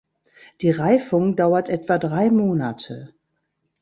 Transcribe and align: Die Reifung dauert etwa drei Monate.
Die 0.61 0.71
Reifung 0.71 1.35
dauert 1.35 1.69
etwa 1.69 1.99
drei 1.99 2.31
Monate. 2.31 3.13